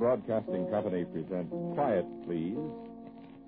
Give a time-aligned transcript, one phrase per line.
[0.00, 2.56] Broadcasting Company presents Quiet, Please,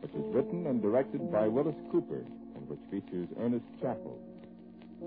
[0.01, 2.23] which is written and directed by Willis Cooper
[2.55, 4.19] and which features Ernest Chappell.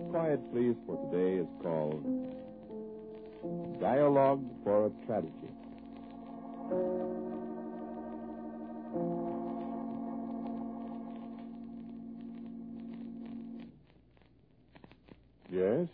[0.10, 2.02] Quiet, Please for today is called
[3.80, 5.54] Dialogue for a Tragedy.
[15.52, 15.88] Yes?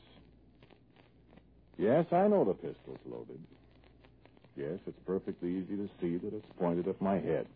[1.78, 3.42] Yes, I know the pistol's loaded.
[4.56, 7.48] Yes, it's perfectly easy to see that it's pointed at my head.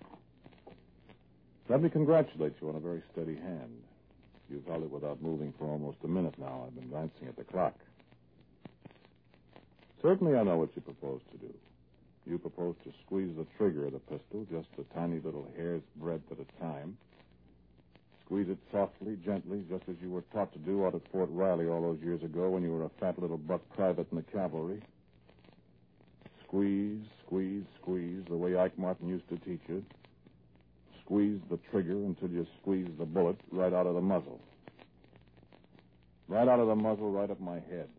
[1.68, 3.82] Let me congratulate you on a very steady hand.
[4.50, 6.66] You've held it without moving for almost a minute now.
[6.68, 7.74] I've been glancing at the clock.
[10.02, 11.54] Certainly I know what you propose to do.
[12.28, 16.32] You propose to squeeze the trigger of the pistol just a tiny little hair's breadth
[16.32, 16.98] at a time.
[18.26, 21.68] Squeeze it softly, gently, just as you were taught to do out at Fort Riley
[21.68, 24.82] all those years ago when you were a fat little buck private in the cavalry.
[26.48, 29.84] Squeeze, squeeze, squeeze, the way Ike Martin used to teach you.
[31.04, 34.40] Squeeze the trigger until you squeeze the bullet right out of the muzzle.
[36.28, 37.90] Right out of the muzzle, right up my head.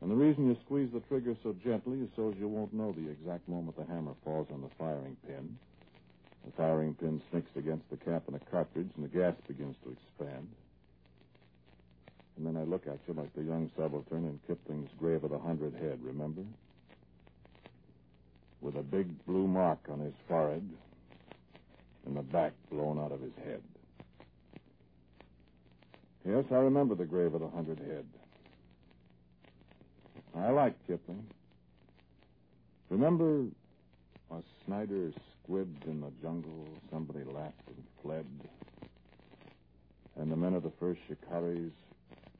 [0.00, 2.92] And the reason you squeeze the trigger so gently is so as you won't know
[2.92, 5.56] the exact moment the hammer falls on the firing pin.
[6.44, 9.90] The firing pin snicks against the cap of the cartridge, and the gas begins to
[9.90, 10.46] expand.
[12.36, 15.38] And then I look at you like the young subaltern in Kipling's Grave of the
[15.38, 16.42] Hundred Head, remember?
[18.60, 20.68] With a big blue mark on his forehead
[22.04, 23.62] and the back blown out of his head.
[26.24, 28.04] Yes, I remember the Grave of the Hundred Head.
[30.36, 31.26] I like Kipling.
[32.90, 33.46] Remember
[34.30, 35.12] a Snider
[35.48, 38.26] squibbed in the jungle, somebody laughed and fled,
[40.16, 41.70] and the men of the first shikaris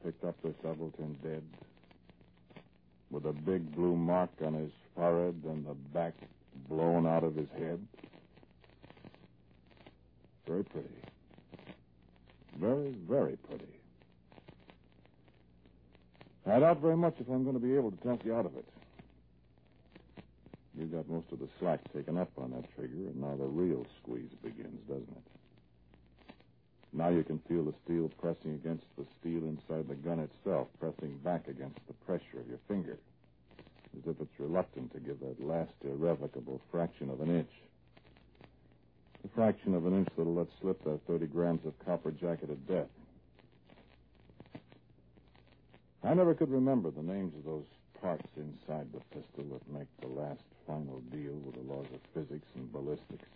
[0.07, 1.43] picked up the subaltern dead,
[3.11, 6.13] with a big blue mark on his forehead and the back
[6.69, 7.85] blown out of his head.
[10.47, 10.87] Very pretty.
[12.57, 13.65] Very, very pretty.
[16.49, 18.55] I doubt very much if I'm going to be able to talk you out of
[18.55, 18.65] it.
[20.79, 23.85] You've got most of the slack taken up on that trigger, and now the real
[24.01, 25.23] squeeze begins, doesn't it?
[26.93, 31.17] Now you can feel the steel pressing against the steel inside the gun itself, pressing
[31.23, 32.97] back against the pressure of your finger,
[33.97, 37.51] as if it's reluctant to give that last irrevocable fraction of an inch.
[39.21, 42.67] The fraction of an inch that'll let slip that 30 grams of copper jacket of
[42.67, 42.87] death.
[46.03, 47.65] I never could remember the names of those
[48.01, 52.47] parts inside the pistol that make the last final deal with the laws of physics
[52.55, 53.27] and ballistics.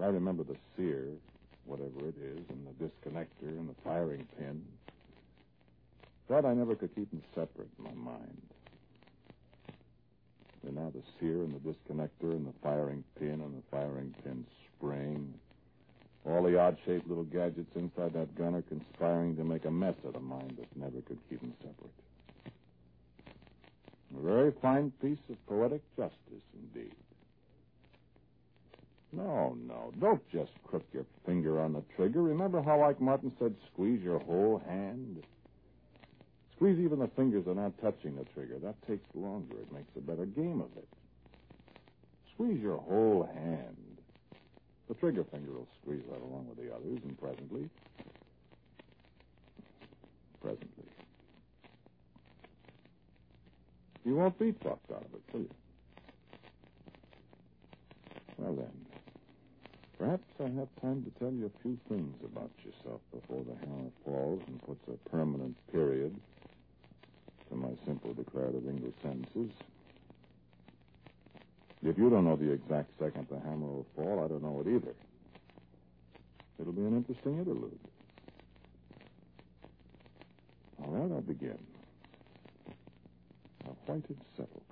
[0.00, 1.04] I remember the sear,
[1.64, 4.62] whatever it is, and the disconnector and the firing pin.
[6.28, 8.42] That I never could keep them separate in my mind.
[10.64, 14.46] And now the sear and the disconnector and the firing pin and the firing pin
[14.76, 15.34] spring.
[16.24, 19.96] All the odd shaped little gadgets inside that gun are conspiring to make a mess
[20.04, 21.92] of the mind that never could keep them separate.
[24.16, 26.94] A very fine piece of poetic justice indeed.
[29.12, 29.92] No, no.
[30.00, 32.22] Don't just crook your finger on the trigger.
[32.22, 35.22] Remember how Ike Martin said squeeze your whole hand?
[36.56, 38.58] Squeeze even the fingers that are not touching the trigger.
[38.62, 39.54] That takes longer.
[39.60, 40.88] It makes a better game of it.
[42.34, 43.76] Squeeze your whole hand.
[44.88, 47.68] The trigger finger will squeeze right along with the others, and presently.
[50.40, 50.84] Presently.
[54.04, 55.50] You won't be talked out of it, will you?
[58.38, 58.81] Well, then.
[60.02, 63.88] Perhaps I have time to tell you a few things about yourself before the hammer
[64.04, 66.12] falls and puts a permanent period
[67.48, 69.52] to my simple declarative English sentences.
[71.84, 74.74] If you don't know the exact second the hammer will fall, I don't know it
[74.74, 74.94] either.
[76.60, 77.78] It'll be an interesting interlude.
[80.82, 81.58] All right, I'll begin.
[83.66, 84.71] A whited sepulchre.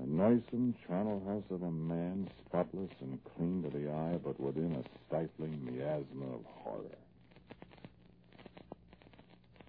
[0.00, 4.76] A noisome charnel house of a man, spotless and clean to the eye, but within
[4.76, 6.98] a stifling miasma of horror.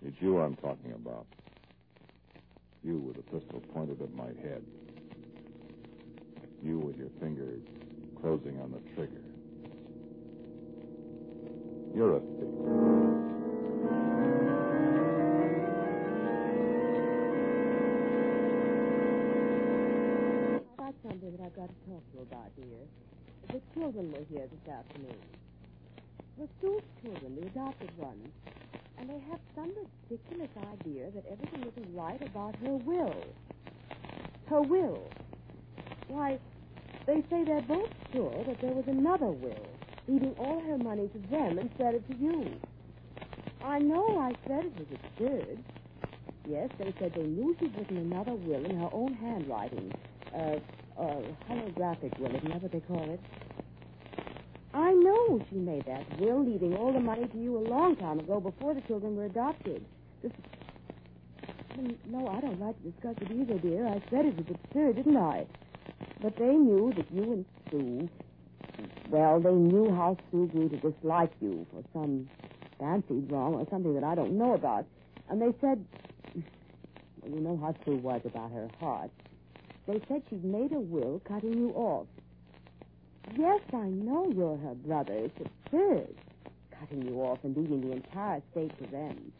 [0.06, 1.26] It's you I'm talking about.
[2.84, 4.62] You with a pistol pointed at my head.
[6.64, 7.56] You with your finger
[8.22, 9.22] closing on the trigger.
[11.96, 12.59] You're a thief.
[22.14, 22.84] You about, dear.
[23.50, 25.18] The children were here this afternoon.
[26.38, 28.28] The Stu's children, the adopted ones.
[28.98, 29.72] And they have some
[30.10, 33.24] ridiculous idea that everything isn't right about her will.
[34.48, 35.10] Her will.
[36.08, 36.38] Why,
[37.06, 39.68] they say they're both sure that there was another will,
[40.08, 42.52] leaving all her money to them instead of to you.
[43.64, 45.60] I know I said it was absurd.
[46.48, 49.94] Yes, they said they knew she'd written another will in her own handwriting.
[50.36, 50.56] Uh,
[51.00, 53.20] uh, holographic will, isn't that what they call it?
[54.74, 58.20] I know she made that will, leaving all the money to you a long time
[58.20, 59.84] ago before the children were adopted.
[60.22, 60.32] This...
[62.08, 63.88] No, I don't like to discuss it either, dear.
[63.88, 65.46] I said it was absurd, didn't I?
[66.22, 68.10] But they knew that you and Sue,
[69.10, 72.30] well, they knew how Sue grew to dislike you for some
[72.80, 74.86] fancied wrong or something that I don't know about.
[75.30, 75.86] And they said,
[77.22, 79.12] well, you know how Sue was about her heart.
[79.88, 82.08] They said she'd made a will cutting you off.
[83.38, 85.14] Yes, I know you're her brother.
[85.14, 86.16] It's absurd.
[86.80, 89.32] Cutting you off and leaving the entire estate to them.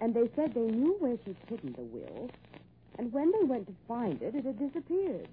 [0.00, 2.30] And they said they knew where she'd hidden the will,
[2.98, 5.28] and when they went to find it, it had disappeared.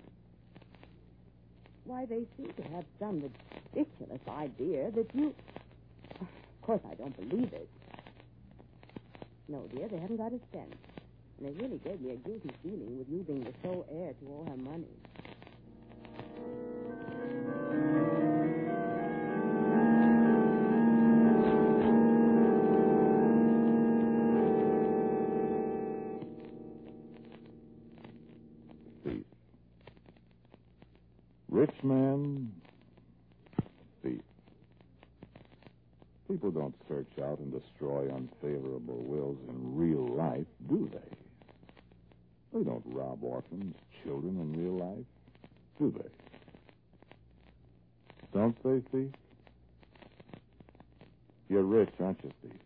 [1.85, 3.21] Why, they seem to have some
[3.73, 5.33] ridiculous idea that you.
[6.65, 7.69] Of course, I don't believe it.
[9.47, 10.73] No, dear, they haven't got a cent.
[11.37, 14.27] And they really gave me a guilty feeling with you being the sole heir to
[14.27, 14.85] all her money.
[29.03, 29.25] Thief.
[31.49, 32.51] Rich man,
[34.01, 34.21] thief.
[36.29, 41.17] People don't search out and destroy unfavorable wills in real life, do they?
[42.53, 45.05] They don't rob orphans, children in real life,
[45.79, 46.09] do they?
[48.33, 49.11] Don't they, thief?
[51.49, 52.59] You're rich, aren't you, Steve?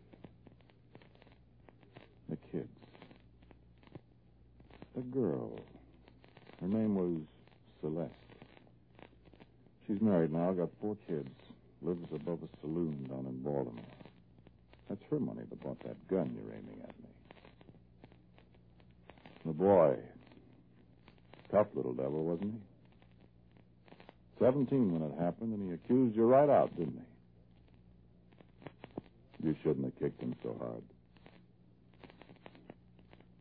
[2.28, 2.68] The kids.
[4.94, 5.58] The girl.
[6.60, 7.20] Her name was
[7.80, 8.12] Celeste.
[9.86, 11.30] She's married now, got four kids,
[11.82, 13.84] lives above a saloon down in Baltimore.
[14.88, 17.08] That's her money that bought that gun you're aiming at me.
[19.46, 19.96] The boy.
[21.50, 22.60] Tough little devil, wasn't he?
[24.38, 27.02] Seventeen when it happened, and he accused you right out, didn't
[29.40, 29.48] he?
[29.48, 30.82] You shouldn't have kicked him so hard.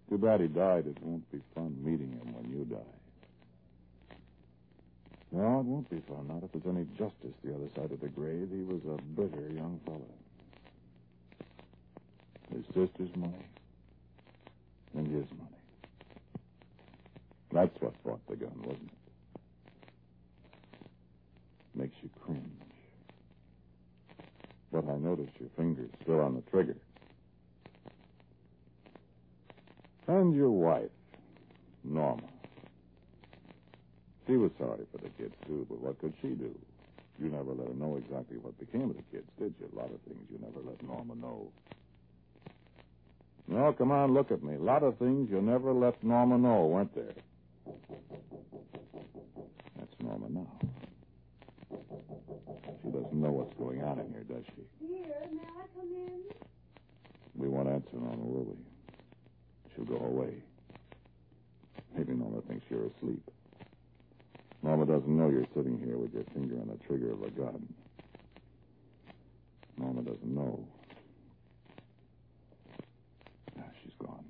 [0.10, 0.88] Too bad he died.
[0.88, 2.78] It won't be fun meeting him when you die.
[5.32, 6.28] No, it won't be fun.
[6.28, 8.50] Not if there's any justice the other side of the grave.
[8.52, 10.02] He was a bitter young fellow.
[12.52, 13.46] His sister's money
[14.96, 15.60] and his money.
[17.52, 17.94] That's what
[18.30, 19.42] the gun, wasn't it?
[21.76, 22.44] Makes you cringe.
[24.72, 26.78] But I notice your finger's still on the trigger.
[30.07, 30.90] And your wife,
[31.83, 32.24] Norma.
[34.28, 36.56] She was sorry for the kids, too, but what could she do?
[37.19, 39.69] You never let her know exactly what became of the kids, did you?
[39.74, 41.52] A lot of things you never let Norma know.
[43.48, 44.56] No, come on, look at me.
[44.56, 47.14] A lot of things you never let Norma know, weren't there?
[49.78, 50.48] That's Norma now.
[52.83, 53.31] She doesn't know
[53.90, 54.86] on in here, does she?
[54.86, 56.22] Dear, may I come in?
[57.36, 58.56] We won't answer Norma, will we?
[59.76, 60.34] She'll go away.
[61.96, 63.24] Maybe Norma thinks you're asleep.
[64.62, 67.68] Norma doesn't know you're sitting here with your finger on the trigger of a gun.
[69.78, 70.68] Norma doesn't know.
[73.58, 74.26] Ah, she's gone.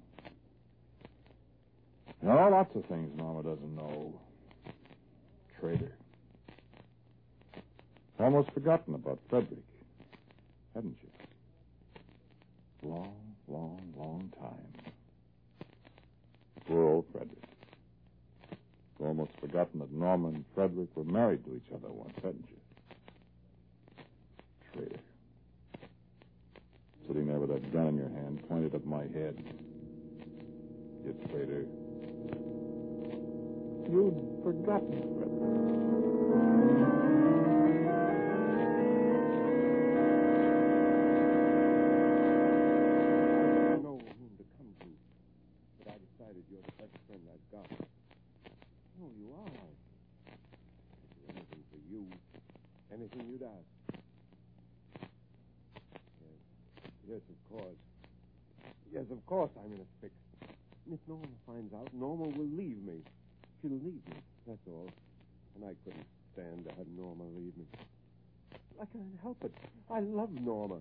[2.22, 4.14] There are lots of things Norma doesn't know.
[5.60, 5.92] Traitor.
[8.20, 9.64] Almost forgotten about Frederick,
[10.76, 12.90] hadn't you?
[12.90, 13.16] Long,
[13.48, 14.94] long, long time.
[16.68, 17.44] Poor old Frederick.
[19.00, 22.58] You Almost forgotten that Norma and Frederick were married to each other once, hadn't you?
[24.74, 25.00] Traitor.
[27.08, 29.42] Sitting there with that gun in your hand, pointed at my head.
[31.06, 31.66] You traitor.
[33.90, 35.89] You'd forgotten Frederick.
[59.70, 60.14] I'm in a fix.
[60.92, 63.04] If Norma finds out, Norma will leave me.
[63.62, 64.90] She'll leave me, that's all.
[65.56, 67.66] And I couldn't stand to have Norma leave me.
[68.82, 69.54] I can't help it.
[69.92, 70.78] I love Norma.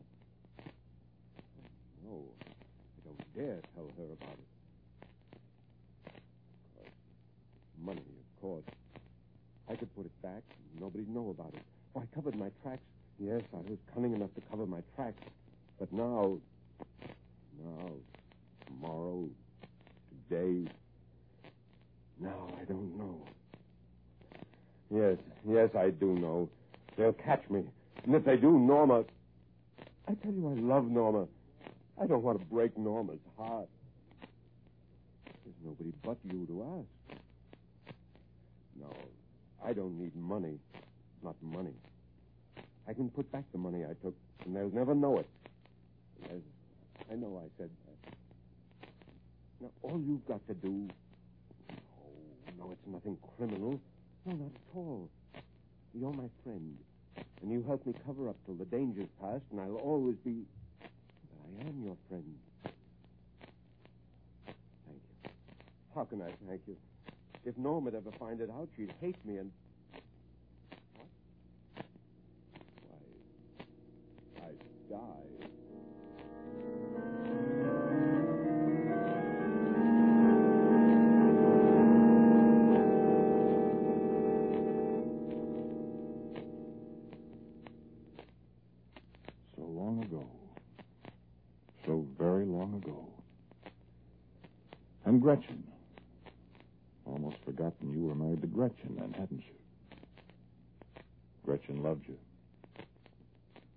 [2.04, 4.49] No, I don't dare tell her about it.
[6.07, 6.92] Of course.
[7.85, 8.64] Money, of course.
[9.68, 10.42] I could put it back.
[10.80, 11.62] Nobody'd know about it.
[11.95, 12.83] Oh, I covered my tracks.
[13.18, 15.21] Yes, I was cunning enough to cover my tracks.
[15.78, 16.38] But now,
[17.62, 17.90] now,
[18.68, 19.28] tomorrow,
[20.28, 20.70] today,
[22.20, 23.25] now I don't know.
[24.90, 26.48] Yes, yes, I do know.
[26.96, 27.62] They'll catch me.
[28.04, 29.04] And if they do, Norma.
[30.08, 31.26] I tell you, I love Norma.
[32.00, 33.68] I don't want to break Norma's heart.
[35.44, 37.20] There's nobody but you to ask.
[38.80, 38.92] No,
[39.64, 40.58] I don't need money.
[41.22, 41.75] Not money.
[42.88, 45.28] I can put back the money I took, and they'll never know it.
[46.22, 46.40] Yes,
[47.12, 48.14] I know I said that.
[49.60, 50.88] Now, all you've got to do.
[51.70, 51.74] Oh,
[52.58, 53.80] no, it's nothing criminal.
[54.24, 55.08] No, not at all.
[55.94, 56.78] You're my friend.
[57.42, 60.44] And you help me cover up till the danger's past, and I'll always be.
[60.80, 62.38] But I am your friend.
[64.86, 65.30] Thank you.
[65.94, 66.76] How can I thank you?
[67.44, 69.50] If Norma'd ever find it out, she'd hate me and.
[70.96, 71.08] What?
[74.36, 74.58] Why, I'd
[74.90, 75.38] die.
[95.28, 95.62] Gretchen.
[97.04, 100.00] Almost forgotten you were married to Gretchen then, hadn't you?
[101.44, 102.16] Gretchen loved you.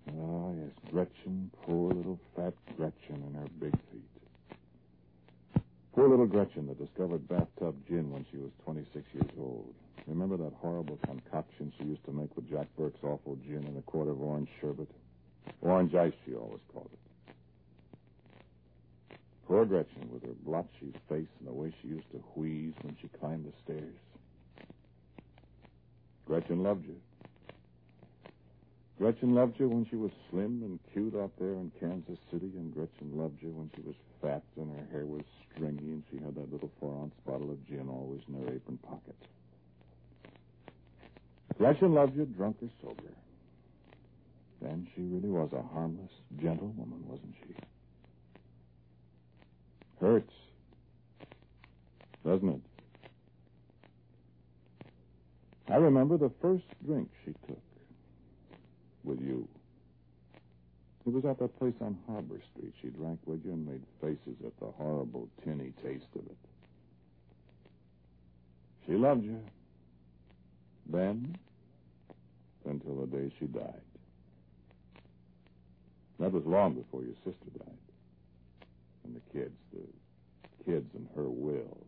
[0.08, 5.62] Ah, yes, Gretchen, poor little fat Gretchen and her big feet.
[5.94, 9.74] Poor little Gretchen that discovered bathtub gin when she was 26 years old.
[10.06, 13.82] Remember that horrible concoction she used to make with Jack Burke's awful gin and a
[13.82, 14.88] quart of orange sherbet?
[15.60, 16.98] Orange ice, she always called it.
[19.46, 20.08] Poor Gretchen,
[20.42, 23.94] with blotchy face and the way she used to wheeze when she climbed the stairs.
[26.26, 26.96] Gretchen loved you.
[28.98, 32.72] Gretchen loved you when she was slim and cute out there in Kansas City, and
[32.72, 35.22] Gretchen loved you when she was fat and her hair was
[35.52, 39.16] stringy and she had that little four-ounce bottle of gin always in her apron pocket.
[41.58, 43.02] Gretchen loved you, drunk or sober.
[44.60, 47.54] Then she really was a harmless, gentle woman, wasn't she?
[50.00, 50.32] Hurts.
[52.24, 52.60] Doesn't it?
[55.72, 57.62] I remember the first drink she took
[59.04, 59.48] with you.
[61.06, 62.74] It was at that place on Harbor Street.
[62.82, 66.36] She drank with you and made faces at the horrible tinny taste of it.
[68.86, 69.40] She loved you.
[70.90, 71.38] Then,
[72.66, 73.80] until the day she died.
[76.20, 77.78] That was long before your sister died.
[79.04, 81.78] And the kids, the kids and her will.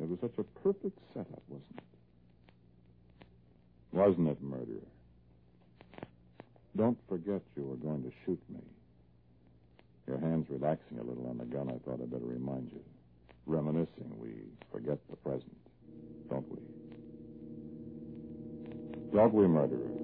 [0.00, 1.87] It was such a perfect setup, wasn't it?
[3.92, 4.86] Wasn't it, murderer?
[6.76, 8.60] Don't forget you were going to shoot me.
[10.06, 11.68] Your hand's relaxing a little on the gun.
[11.68, 12.80] I thought I'd better remind you.
[13.46, 14.30] Reminiscing, we
[14.70, 15.56] forget the present,
[16.30, 16.58] don't we?
[19.12, 19.97] Don't we, murderer?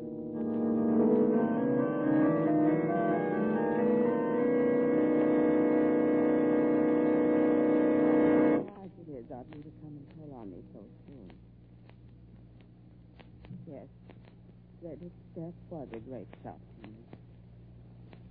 [14.95, 16.95] Frederick's death was a great shock to me.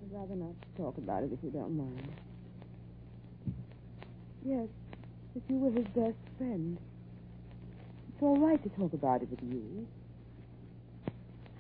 [0.02, 2.10] I'd rather not talk about it if you don't mind.
[4.46, 4.68] Yes,
[5.36, 6.78] if you were his best friend.
[8.08, 9.86] It's all right to talk about it with you.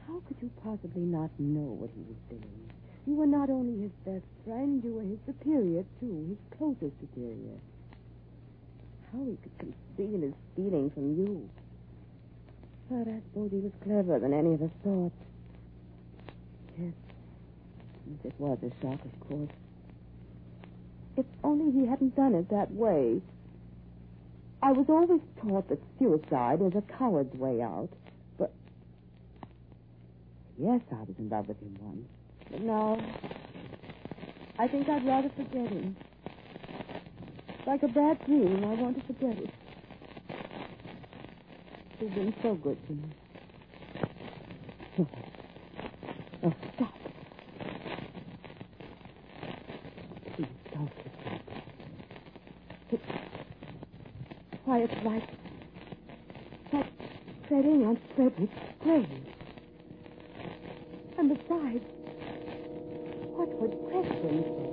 [0.07, 2.71] How could you possibly not know what he was doing?
[3.05, 7.59] You were not only his best friend, you were his superior, too, his closest superior.
[9.11, 11.49] How he could conceal his feeling from you.
[12.89, 15.11] But I suppose he was cleverer than any of us thought.
[16.77, 16.93] Yes.
[18.23, 19.49] It was a shock, of course.
[21.15, 23.21] If only he hadn't done it that way.
[24.61, 27.89] I was always taught that suicide is a coward's way out.
[28.37, 28.51] But.
[30.57, 32.07] Yes, I was in love with him once.
[32.51, 32.99] But now.
[34.59, 35.95] I think I'd rather forget him.
[37.65, 38.63] Like a bad dream.
[38.63, 39.49] I want to forget it.
[42.03, 43.09] She's been so good to me.
[44.99, 45.07] Oh,
[46.43, 46.93] oh stop.
[50.35, 51.39] Please don't kiss me.
[52.91, 52.99] It,
[54.65, 55.29] why, it's like,
[56.73, 56.91] like
[57.47, 59.07] treading on Frederick's grave.
[61.17, 61.85] And besides,
[63.31, 64.72] what would Gretchen say?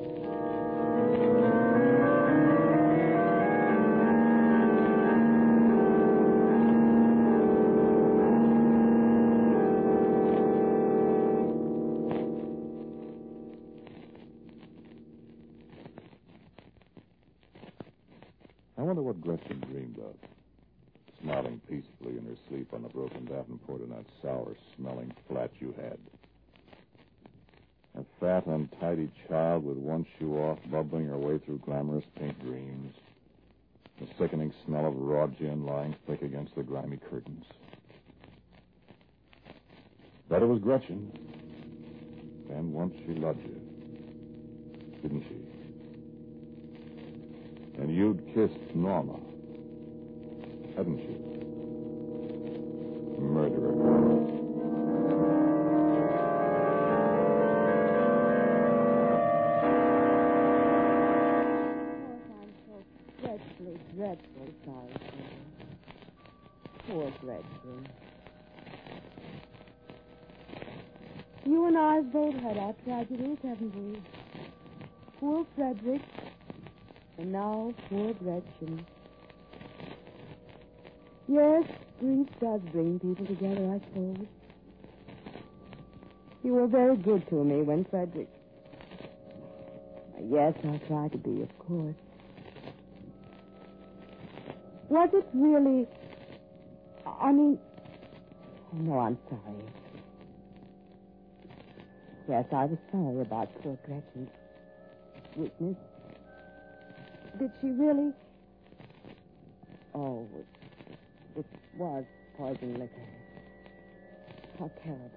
[24.51, 25.99] In that sour smelling flat you had.
[27.99, 32.95] A fat, untidy child with one shoe off, bubbling her way through glamorous pink dreams.
[34.01, 37.45] The sickening smell of raw gin lying thick against the grimy curtains.
[40.29, 41.11] But it was Gretchen.
[42.51, 43.61] And once she loved you.
[45.03, 45.37] Didn't she?
[47.81, 49.19] And you'd kissed Norma.
[50.77, 51.20] Hadn't you?
[72.51, 74.03] Had our tragedies, haven't we?
[75.21, 76.03] Poor Frederick,
[77.19, 78.85] and now poor Gretchen.
[81.29, 81.65] Yes,
[82.01, 84.27] grief does bring people together, I suppose.
[86.43, 88.29] You were very good to me when Frederick
[90.29, 91.95] Yes, I'll try to be, of course.
[94.89, 95.87] Was it really.
[97.07, 97.59] I mean.
[98.73, 99.90] Oh, no, I'm sorry.
[102.31, 104.31] Yes, I was sorry about poor Gretchen's
[105.35, 105.75] weakness.
[107.41, 108.13] Did she really?
[109.97, 112.05] Oh, it, it was
[112.37, 113.11] poison liquor.
[114.61, 115.11] How terrible.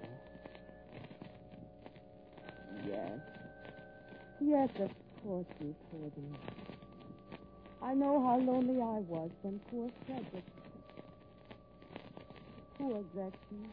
[2.84, 3.20] Yes.
[4.40, 4.90] Yes, of
[5.22, 6.36] course you told me.
[7.80, 10.42] I know how lonely I was when poor Frederick.
[12.76, 13.70] Poor Gretchen.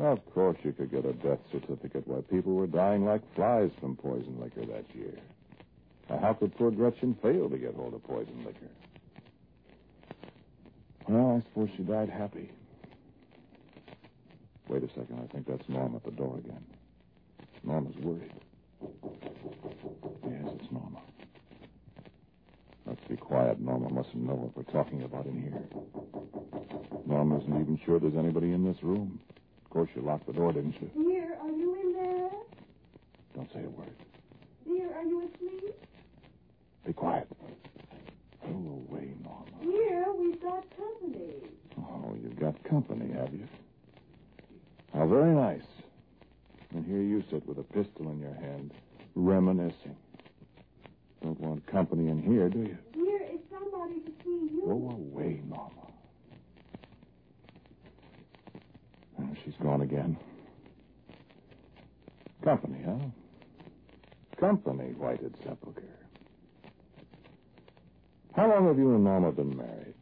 [0.00, 3.96] Of course you could get a death certificate while people were dying like flies from
[3.96, 5.12] poison liquor that year.
[6.08, 8.70] Now, how could poor Gretchen fail to get hold of poison liquor?
[11.06, 12.50] Well, I suppose she died happy.
[14.68, 15.20] Wait a second.
[15.22, 16.64] I think that's Norma at the door again.
[17.62, 18.32] Norma's worried.
[20.24, 21.00] Yes, it's Norma.
[22.86, 23.60] Let's be quiet.
[23.60, 25.62] Norma mustn't know what we're talking about in here.
[27.06, 29.20] Norma isn't even sure there's anybody in this room.
[29.70, 30.90] Of course, you locked the door, didn't you?
[31.00, 32.30] Dear, are you in there?
[33.36, 33.94] Don't say a word.
[34.66, 35.74] Dear, are you asleep?
[36.84, 37.28] Be quiet.
[38.42, 39.44] Go away, Norma.
[39.62, 41.34] Dear, we've got company.
[41.78, 43.46] Oh, you've got company, have you?
[44.92, 45.62] How very nice.
[46.74, 48.72] And here you sit with a pistol in your hand,
[49.14, 49.96] reminiscing.
[51.22, 52.76] Don't want company in here, do you?
[52.92, 54.62] Dear, it's somebody to see you.
[54.66, 55.70] Go away, Norma.
[59.20, 60.16] Oh, she's gone again.
[62.50, 62.98] Company, huh?
[64.40, 65.84] Company, whited sepulchre.
[68.34, 69.94] How long have you and Norma been married?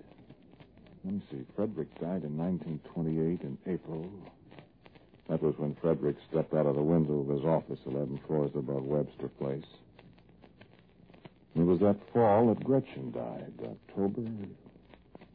[1.04, 1.44] Let me see.
[1.54, 4.10] Frederick died in 1928 in April.
[5.28, 8.82] That was when Frederick stepped out of the window of his office 11 floors above
[8.82, 9.68] Webster Place.
[11.54, 13.52] It was that fall that Gretchen died.
[13.60, 14.22] October,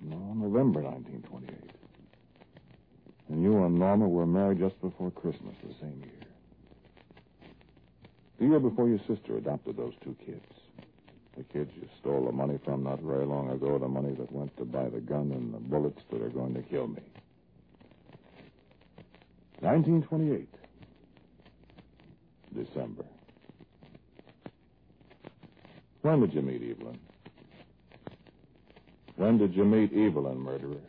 [0.01, 1.75] no, November 1928.
[3.29, 6.22] And you and Norma were married just before Christmas the same year.
[8.39, 10.45] The year before your sister adopted those two kids.
[11.37, 14.55] The kids you stole the money from not very long ago, the money that went
[14.57, 17.01] to buy the gun and the bullets that are going to kill me.
[19.61, 20.49] 1928.
[22.53, 23.05] December.
[26.01, 26.99] When did you meet Evelyn?
[29.15, 30.81] When did you meet Evelyn, murderer?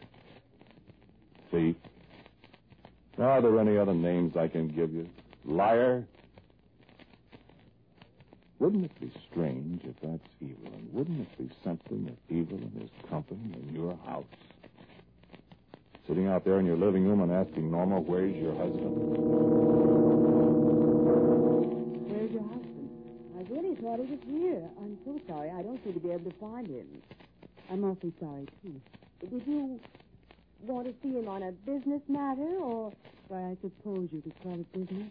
[1.51, 1.77] Thief?
[3.19, 5.09] Are there any other names I can give you?
[5.45, 6.05] Liar?
[8.65, 10.89] Wouldn't it be strange if that's Evelyn?
[10.91, 14.25] Wouldn't it be something if Evelyn is company in your house?
[16.09, 18.97] Sitting out there in your living room and asking Norma, where's your husband?
[22.09, 22.89] Where's your husband?
[23.37, 24.63] I really thought he was here.
[24.81, 25.51] I'm so sorry.
[25.51, 26.87] I don't seem to be able to find him.
[27.71, 28.81] I'm awfully sorry, too.
[29.21, 29.79] Did you
[30.63, 32.95] want to see him on a business matter, or...
[33.29, 35.11] Why, I suppose you could call it business.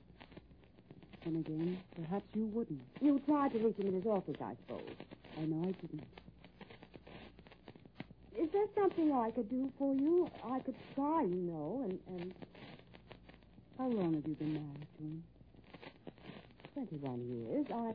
[1.25, 2.81] And again, perhaps you wouldn't.
[3.01, 4.89] You tried to reach him in his office, I suppose.
[5.37, 6.03] I know I didn't.
[8.37, 10.29] Is there something I could do for you?
[10.43, 12.33] I could try, you know, and, and
[13.77, 15.23] How long have you been married to him?
[16.73, 17.67] 21 years.
[17.73, 17.93] I...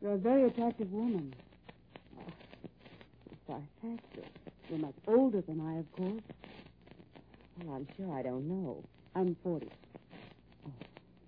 [0.00, 1.34] You're a very attractive woman.
[3.46, 4.22] Why, thank you.
[4.70, 6.22] You're much older than I, of course.
[7.64, 8.82] Well, I'm sure I don't know.
[9.14, 9.68] I'm 40.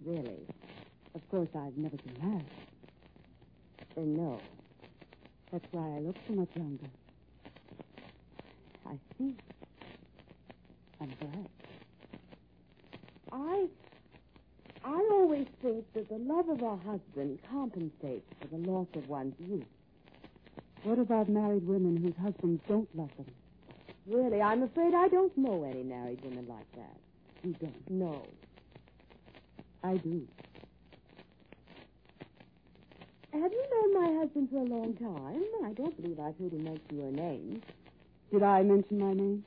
[0.05, 0.47] Really?
[1.35, 2.47] Course, I've never been married.
[3.97, 4.40] Then no.
[5.51, 6.87] That's why I look so much younger.
[8.87, 9.35] I see.
[11.01, 11.49] I'm glad.
[13.33, 13.66] I...
[14.85, 19.35] I always think that the love of a husband compensates for the loss of one's
[19.40, 19.64] youth.
[20.85, 23.27] What about married women whose husbands don't love them?
[24.07, 26.97] Really, I'm afraid I don't know any married women like that.
[27.42, 27.90] You don't.
[27.90, 28.25] No.
[29.83, 30.29] I do.
[33.35, 35.42] Have you known my husband for a long time?
[35.64, 37.61] I don't believe I've heard him mention your name.
[38.31, 39.44] Did I mention my name?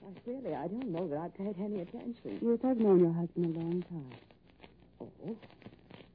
[0.00, 2.40] Why, really, I don't know that I've paid any attention.
[2.42, 4.18] Yes, I've known your husband a long time.
[5.00, 5.36] Oh?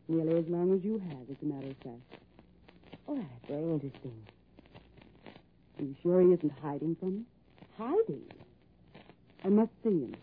[0.10, 2.22] Nearly as long as you have, as a matter of fact.
[3.08, 4.28] Oh, that's very interesting.
[5.80, 7.24] Are you sure he isn't hiding from me?
[7.78, 8.26] Hiding?
[9.46, 10.15] I must see him.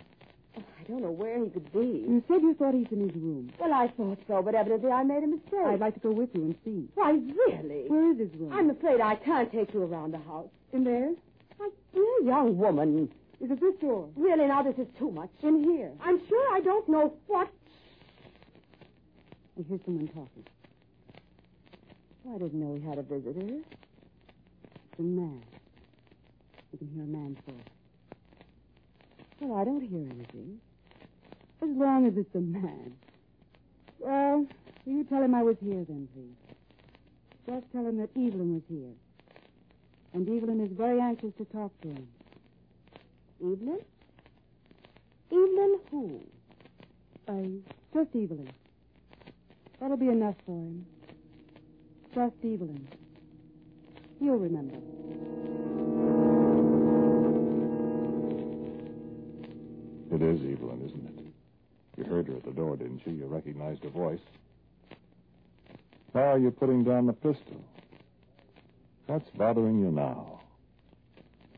[0.91, 1.79] I don't know where he could be.
[2.09, 3.53] You said you thought he's in his room.
[3.61, 5.61] Well, I thought so, but evidently I made a mistake.
[5.65, 6.89] I'd like to go with you and see.
[6.95, 7.85] Why, really?
[7.87, 8.53] Where is his room?
[8.53, 10.49] I'm afraid I can't take you around the house.
[10.73, 11.13] in there.
[11.61, 13.09] My dear young woman.
[13.41, 14.09] Is it this door?
[14.17, 15.31] Really, now this is too much.
[15.45, 15.93] In here.
[16.03, 17.49] I'm sure I don't know what.
[19.57, 20.45] I hear someone talking.
[22.29, 23.61] I didn't know he had a visitor.
[24.91, 25.41] It's a man.
[26.73, 27.57] You can hear a man's voice.
[29.41, 30.61] Well, I don't hear anything.
[31.63, 32.93] As long as it's a man.
[33.99, 34.47] Well,
[34.87, 36.57] you tell him I was here then, please.
[37.47, 38.93] Just tell him that Evelyn was here.
[40.15, 42.09] And Evelyn is very anxious to talk to him.
[43.43, 43.79] Evelyn?
[45.31, 46.21] Evelyn who?
[47.29, 47.51] I
[47.95, 48.51] just Evelyn.
[49.81, 50.87] That'll be enough for him.
[52.15, 52.89] Just Evelyn.
[54.21, 54.77] You'll remember.
[60.13, 61.20] It is Evelyn, isn't it?
[62.01, 63.13] You heard her at the door, didn't you?
[63.13, 64.21] You recognized her voice.
[66.13, 67.63] Why are you putting down the pistol?
[69.07, 70.41] What's bothering you now?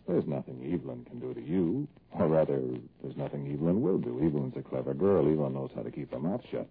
[0.08, 1.86] There's nothing Evelyn can do to you.
[2.10, 2.60] Or rather,
[3.02, 4.20] there's nothing Evelyn will do.
[4.20, 5.30] Evelyn's a clever girl.
[5.32, 6.66] Evelyn knows how to keep her mouth shut.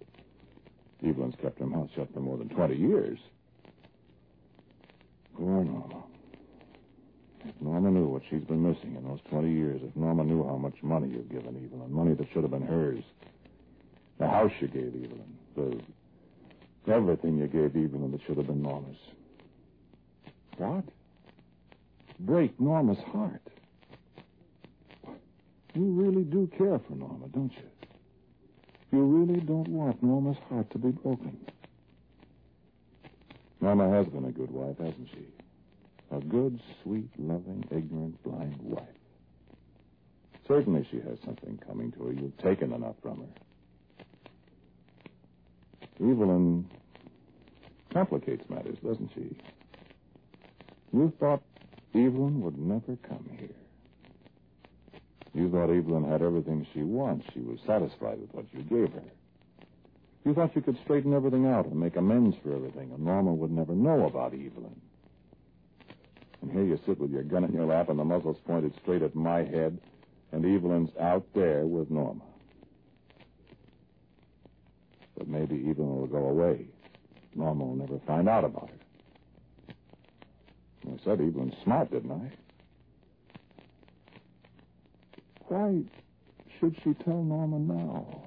[1.02, 3.20] Evelyn's kept her mouth shut for more than 20 years.
[5.38, 6.04] Poor Norma.
[7.46, 10.58] If Norma knew what she's been missing in those 20 years, if Norma knew how
[10.58, 13.04] much money you've given Evelyn, money that should have been hers,
[14.22, 15.82] the house you gave Evelyn,
[16.86, 18.98] the everything you gave Evelyn that should have been Norma's.
[20.58, 20.84] What?
[22.20, 23.42] Break Norma's heart.
[25.74, 27.64] You really do care for Norma, don't you?
[28.92, 31.40] You really don't want Norma's heart to be broken.
[33.60, 35.26] Norma has been a good wife, hasn't she?
[36.16, 38.84] A good, sweet, loving, ignorant, blind wife.
[40.48, 42.14] Certainly she has something coming to her.
[42.14, 43.42] You've taken enough from her.
[46.00, 46.70] Evelyn
[47.94, 49.36] complicates matters, doesn't she?
[50.94, 51.42] You thought
[51.94, 53.50] Evelyn would never come here.
[55.34, 57.26] You thought Evelyn had everything she wants.
[57.34, 59.04] She was satisfied with what you gave her.
[60.26, 63.52] You thought you could straighten everything out and make amends for everything, and Norma would
[63.52, 64.80] never know about Evelyn.
[66.42, 69.02] And here you sit with your gun in your lap and the muzzle's pointed straight
[69.02, 69.80] at my head,
[70.32, 72.22] and Evelyn's out there with Norma.
[75.22, 76.66] But maybe Evelyn will go away.
[77.36, 79.76] Norma will never find out about it.
[80.88, 82.32] I said Evelyn's smart, didn't I?
[85.48, 85.84] Why
[86.60, 88.24] should she tell Norma now?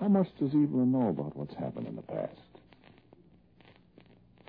[0.00, 2.40] How much does Evelyn know about what's happened in the past?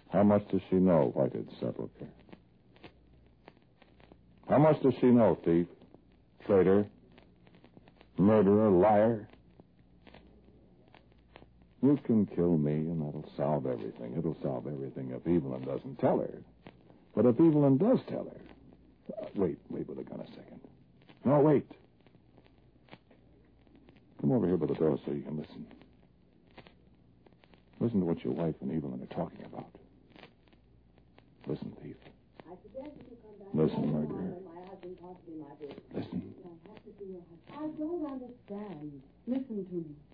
[0.10, 2.08] How much does she know, Whited Sepulchre?
[4.49, 5.67] How much does she know, thief,
[6.47, 6.88] traitor,
[8.17, 9.28] murderer, liar?
[11.84, 14.15] You can kill me, and that'll solve everything.
[14.17, 16.41] It'll solve everything if Evelyn doesn't tell her.
[17.13, 19.22] But if Evelyn does tell her.
[19.22, 20.62] Uh, wait, wait with a gun a second.
[21.26, 21.69] No, wait.
[24.22, 25.67] Come over here by the door so you can listen.
[27.82, 29.67] Listen to what your wife and Evelyn are talking about.
[31.48, 31.98] Listen, thief.
[33.54, 34.36] Listen, murderer.
[35.93, 36.34] Listen.
[37.52, 39.02] I don't understand.
[39.28, 40.12] Listen to me.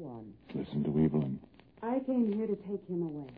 [0.00, 0.32] Go on.
[0.54, 1.38] Listen to Evelyn.
[1.82, 3.28] I came here to take him away.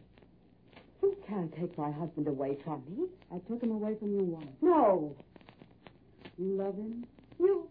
[1.03, 3.07] You can't take my husband away from me.
[3.35, 4.47] I took him away from you once.
[4.63, 5.15] No.
[6.39, 7.05] You love him?
[7.39, 7.69] You.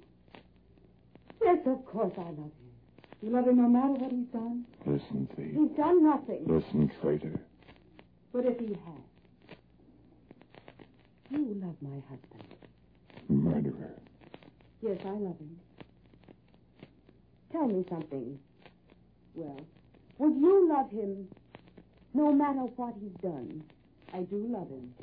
[1.41, 2.51] Yes, of course I love him.
[3.21, 4.65] You love him no matter what he's done?
[4.85, 5.53] Listen, thief.
[5.55, 6.43] He's done nothing.
[6.45, 7.39] Listen, traitor.
[8.33, 9.57] But if he has,
[11.31, 12.55] You love my husband.
[13.29, 13.95] Murderer.
[14.81, 15.57] yes, I love him.
[17.51, 18.37] Tell me something.
[19.35, 19.59] Well,
[20.19, 21.27] Would you love him
[22.13, 23.63] no matter what he's done?
[24.13, 24.93] I do love him.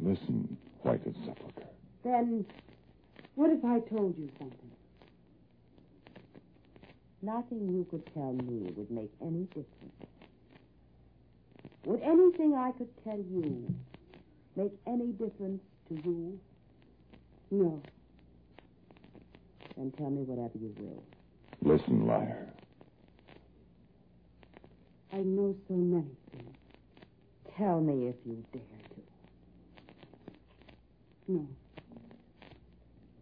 [0.00, 1.68] Listen, whited sepulchre.
[2.04, 2.44] Then
[3.34, 4.58] What if I told you something?
[7.22, 9.94] nothing you could tell me would make any difference.
[11.86, 13.74] Would anything I could tell you
[14.56, 16.38] make any difference to you?
[17.50, 17.80] No.
[19.76, 21.02] Then tell me whatever you will.
[21.62, 22.46] Listen, liar.
[25.14, 26.56] I know so many things.
[27.56, 29.00] Tell me if you dare to.
[31.28, 31.46] No.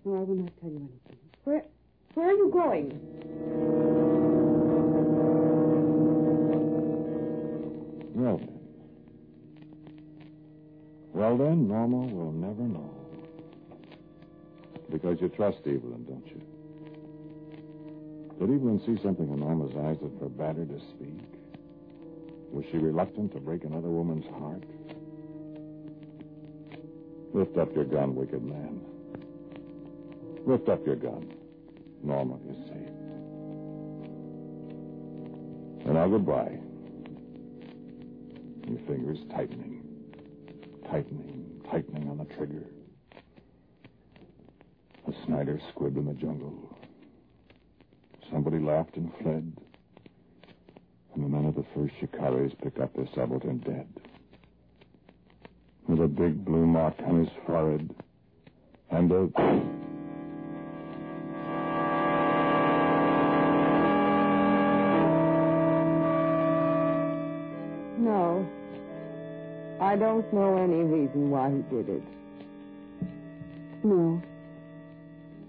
[0.07, 1.19] No, I will not tell you anything.
[1.45, 1.63] Where
[2.15, 2.99] where are you going?
[8.15, 8.59] Well then.
[11.13, 12.91] Well then, Norma will never know.
[14.91, 16.41] Because you trust Evelyn, don't you?
[18.41, 21.32] Did Evelyn see something in Norma's eyes that forbade her to speak?
[22.53, 24.63] Was she reluctant to break another woman's heart?
[27.33, 28.79] Lift up your gun, wicked man.
[30.47, 31.33] Lift up your gun.
[32.03, 32.89] Norma is safe.
[35.87, 36.59] And now goodbye.
[38.69, 39.83] Your fingers tightening,
[40.91, 42.67] tightening, tightening on the trigger.
[45.09, 46.77] A Snider squibbed in the jungle.
[48.31, 49.53] Somebody laughed and fled.
[51.15, 51.45] And the men
[51.83, 53.89] of Shikaris picked up their subaltern dead.
[55.89, 57.93] With a big blue mark on his forehead.
[58.91, 59.29] And a.
[67.99, 68.47] No.
[69.81, 72.03] I don't know any reason why he did it.
[73.83, 74.23] No.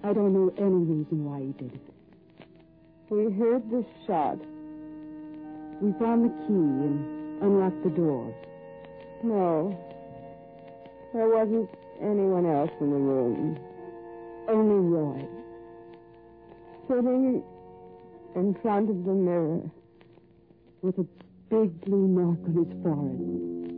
[0.03, 1.93] I don't know any reason why he did it.
[3.09, 4.39] We heard the shot.
[5.83, 8.33] We found the key and unlocked the door.
[9.21, 9.77] No.
[11.13, 11.69] There wasn't
[11.99, 13.59] anyone else in the room.
[14.47, 15.27] Only Roy.
[16.87, 17.43] Sitting
[18.33, 19.59] in front of the mirror.
[20.81, 21.07] With a
[21.49, 23.72] big blue mark on his forehead.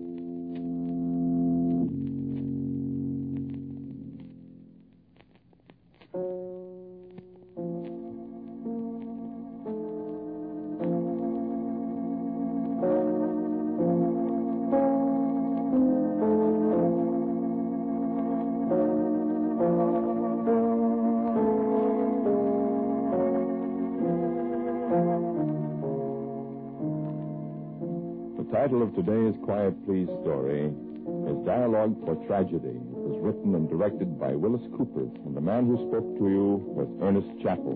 [28.95, 32.79] Today's Quiet Please story is Dialogue for Tragedy.
[32.79, 36.63] It was written and directed by Willis Cooper, and the man who spoke to you
[36.63, 37.75] was Ernest Chappell.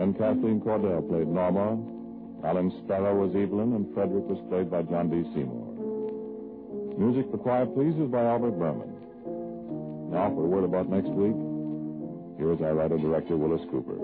[0.00, 1.76] And Kathleen Cordell played Norma,
[2.48, 5.20] Alan Sparrow was Evelyn, and Frederick was played by John D.
[5.36, 6.96] Seymour.
[6.96, 8.88] Music for Quiet Please is by Albert Buhrman.
[10.16, 11.36] Now for a word about next week,
[12.40, 14.00] here is our writer-director Willis Cooper.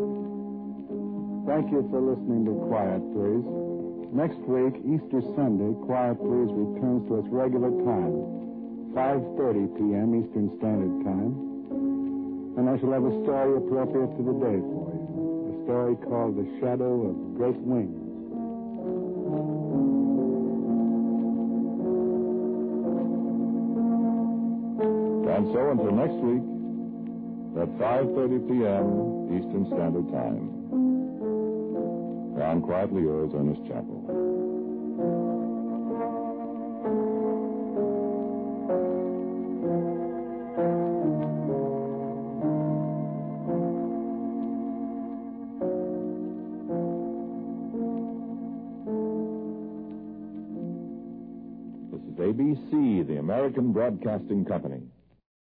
[1.48, 3.69] Thank you for listening to Quiet Please.
[4.12, 10.18] Next week, Easter Sunday, Quiet Please returns to its regular time, 5.30 p.m.
[10.18, 11.30] Eastern Standard Time.
[12.58, 15.54] And I shall have a story appropriate to the day for you.
[15.54, 18.10] A story called The Shadow of Great Wings.
[25.40, 26.44] And so until next week,
[27.62, 28.86] at 5.30 p.m.
[29.38, 30.60] Eastern Standard Time.
[32.36, 33.99] Down quietly yours, Ernest Chappell.
[53.30, 54.80] American Broadcasting Company.